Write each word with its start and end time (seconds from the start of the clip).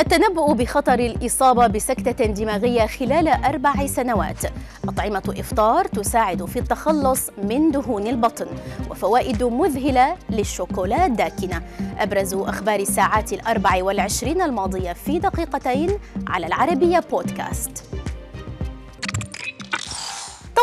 التنبؤ 0.00 0.52
بخطر 0.52 0.98
الإصابة 0.98 1.66
بسكتة 1.66 2.26
دماغية 2.26 2.86
خلال 2.86 3.28
أربع 3.28 3.86
سنوات. 3.86 4.42
أطعمة 4.88 5.34
إفطار 5.38 5.84
تساعد 5.84 6.44
في 6.44 6.58
التخلص 6.58 7.30
من 7.42 7.70
دهون 7.70 8.06
البطن 8.06 8.46
وفوائد 8.90 9.42
مذهلة 9.42 10.16
للشوكولا 10.30 11.06
الداكنة. 11.06 11.62
أبرز 11.98 12.34
أخبار 12.34 12.80
الساعات 12.80 13.32
الأربع 13.32 13.84
والعشرين 13.84 14.42
الماضية 14.42 14.92
في 14.92 15.18
دقيقتين 15.18 15.98
على 16.26 16.46
العربية 16.46 17.04
بودكاست. 17.10 17.84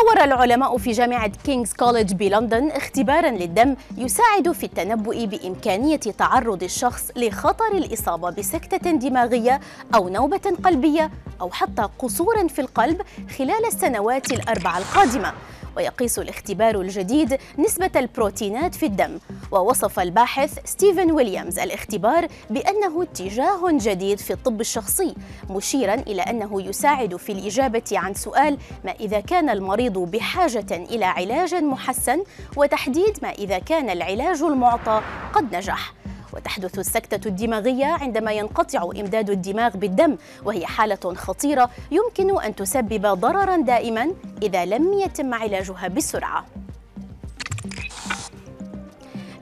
طور 0.02 0.24
العلماء 0.24 0.78
في 0.78 0.92
جامعة 0.92 1.32
كينغز 1.44 1.72
كوليدج 1.72 2.12
بلندن 2.12 2.70
اختبارا 2.70 3.30
للدم 3.30 3.76
يساعد 3.96 4.52
في 4.52 4.64
التنبؤ 4.64 5.24
بإمكانية 5.26 5.96
تعرض 5.96 6.62
الشخص 6.62 7.10
لخطر 7.16 7.72
الإصابة 7.74 8.30
بسكتة 8.30 8.90
دماغية 8.90 9.60
أو 9.94 10.08
نوبة 10.08 10.56
قلبية 10.64 11.10
أو 11.40 11.50
حتى 11.50 11.88
قصور 11.98 12.48
في 12.48 12.60
القلب 12.60 13.02
خلال 13.38 13.66
السنوات 13.66 14.32
الأربع 14.32 14.78
القادمة. 14.78 15.32
ويقيس 15.76 16.18
الاختبار 16.18 16.80
الجديد 16.80 17.38
نسبة 17.58 17.90
البروتينات 17.96 18.74
في 18.74 18.86
الدم. 18.86 19.18
ووصف 19.52 20.00
الباحث 20.00 20.58
ستيفن 20.64 21.12
ويليامز 21.12 21.58
الاختبار 21.58 22.28
بأنه 22.50 23.02
اتجاه 23.02 23.60
جديد 23.70 24.18
في 24.18 24.32
الطب 24.32 24.60
الشخصي 24.60 25.14
مشيرا 25.50 25.94
إلى 25.94 26.22
أنه 26.22 26.62
يساعد 26.62 27.16
في 27.16 27.32
الإجابة 27.32 27.82
عن 27.92 28.14
سؤال 28.14 28.58
ما 28.84 28.92
إذا 28.92 29.20
كان 29.20 29.50
المريض 29.50 29.98
بحاجة 29.98 30.66
إلى 30.70 31.04
علاج 31.04 31.54
محسن 31.54 32.22
وتحديد 32.56 33.18
ما 33.22 33.30
إذا 33.30 33.58
كان 33.58 33.90
العلاج 33.90 34.42
المعطى 34.42 35.02
قد 35.32 35.56
نجح. 35.56 35.92
وتحدث 36.32 36.78
السكتة 36.78 37.28
الدماغية 37.28 37.86
عندما 37.86 38.32
ينقطع 38.32 38.82
إمداد 38.82 39.30
الدماغ 39.30 39.76
بالدم 39.76 40.16
وهي 40.44 40.66
حالة 40.66 41.14
خطيرة 41.14 41.70
يمكن 41.90 42.42
أن 42.42 42.54
تسبب 42.54 43.06
ضررا 43.06 43.56
دائما 43.56 44.14
إذا 44.42 44.64
لم 44.64 44.92
يتم 44.92 45.34
علاجها 45.34 45.88
بسرعة. 45.88 46.61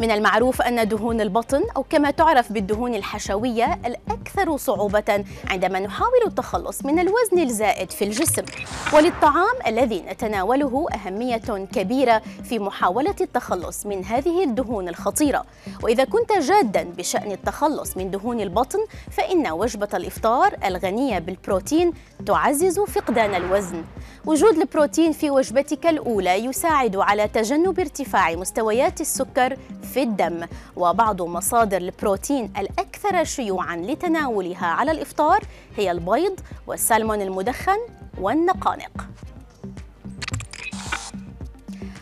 من 0.01 0.11
المعروف 0.11 0.62
أن 0.62 0.89
دهون 0.89 1.20
البطن 1.20 1.62
أو 1.77 1.83
كما 1.83 2.11
تعرف 2.11 2.53
بالدهون 2.53 2.95
الحشوية 2.95 3.79
الأكثر 3.87 4.56
صعوبة 4.56 5.25
عندما 5.48 5.81
نحاول 5.81 6.20
التخلص 6.27 6.84
من 6.84 6.98
الوزن 6.98 7.39
الزائد 7.39 7.91
في 7.91 8.05
الجسم. 8.05 8.45
وللطعام 8.93 9.55
الذي 9.67 10.01
نتناوله 10.01 10.87
أهمية 10.95 11.67
كبيرة 11.73 12.23
في 12.45 12.59
محاولة 12.59 13.15
التخلص 13.21 13.87
من 13.87 14.05
هذه 14.05 14.45
الدهون 14.45 14.89
الخطيرة. 14.89 15.45
وإذا 15.83 16.05
كنت 16.05 16.33
جادا 16.33 16.83
بشأن 16.83 17.33
التخلص 17.33 17.97
من 17.97 18.11
دهون 18.11 18.41
البطن 18.41 18.78
فإن 19.11 19.48
وجبة 19.51 19.89
الإفطار 19.95 20.56
الغنية 20.65 21.19
بالبروتين 21.19 21.93
تعزز 22.27 22.81
فقدان 22.81 23.34
الوزن. 23.34 23.84
وجود 24.27 24.59
البروتين 24.59 25.13
في 25.13 25.31
وجبتك 25.31 25.87
الأولى 25.87 26.45
يساعد 26.45 26.97
على 26.97 27.29
تجنب 27.29 27.81
ارتفاع 27.81 28.35
مستويات 28.35 29.01
السكر 29.01 29.57
في 29.95 30.03
الدم 30.03 30.47
وبعض 30.77 31.23
مصادر 31.23 31.77
البروتين 31.77 32.53
الأكثر 32.59 33.25
شيوعاً 33.25 33.77
لتناولها 33.77 34.67
على 34.67 34.91
الإفطار 34.91 35.41
هي 35.77 35.91
البيض 35.91 36.41
والسلمون 36.67 37.21
المدخن 37.21 37.79
والنقانق. 38.21 39.07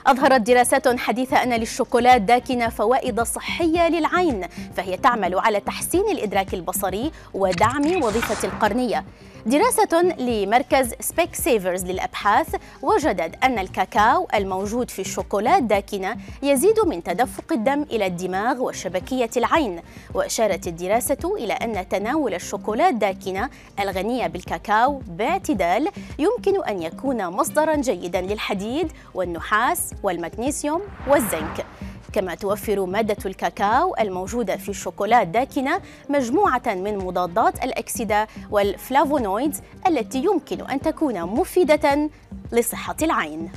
أظهرت 0.08 0.40
دراسات 0.40 0.98
حديثة 0.98 1.42
أن 1.42 1.52
للشوكولا 1.52 2.16
الداكنة 2.16 2.68
فوائد 2.68 3.22
صحية 3.22 3.88
للعين 3.88 4.46
فهي 4.76 4.96
تعمل 4.96 5.38
على 5.38 5.60
تحسين 5.60 6.08
الإدراك 6.08 6.54
البصري 6.54 7.12
ودعم 7.34 8.02
وظيفة 8.02 8.48
القرنية. 8.48 9.04
دراسة 9.46 10.02
لمركز 10.02 10.94
سبيك 11.00 11.34
سيفرز 11.34 11.84
للأبحاث 11.84 12.54
وجدت 12.82 13.44
أن 13.44 13.58
الكاكاو 13.58 14.28
الموجود 14.34 14.91
في 14.91 14.98
الشوكولا 14.98 15.58
الداكنة 15.58 16.16
يزيد 16.42 16.80
من 16.86 17.02
تدفق 17.02 17.52
الدم 17.52 17.82
إلى 17.82 18.06
الدماغ 18.06 18.62
وشبكية 18.62 19.30
العين. 19.36 19.80
وأشارت 20.14 20.66
الدراسة 20.66 21.36
إلى 21.38 21.52
أن 21.52 21.88
تناول 21.88 22.34
الشوكولا 22.34 22.88
الداكنة 22.88 23.50
الغنية 23.80 24.26
بالكاكاو 24.26 25.02
باعتدال 25.08 25.88
يمكن 26.18 26.64
أن 26.64 26.82
يكون 26.82 27.26
مصدرا 27.28 27.76
جيدا 27.76 28.20
للحديد 28.20 28.92
والنحاس 29.14 29.94
والمغنيسيوم 30.03 30.81
والزنك. 31.09 31.66
كما 32.12 32.34
توفر 32.34 32.86
مادة 32.86 33.16
الكاكاو 33.26 33.94
الموجودة 34.00 34.56
في 34.56 34.69
الشوكولا 34.69 35.22
الداكنة 35.22 35.81
مجموعة 36.09 36.62
من 36.66 36.98
مضادات 36.98 37.64
الأكسدة 37.64 38.26
والفلافونويدز 38.50 39.60
التي 39.86 40.19
يمكن 40.19 40.60
أن 40.60 40.81
تكون 40.81 41.22
مفيدة 41.22 42.10
لصحة 42.53 42.97
العين. 43.03 43.50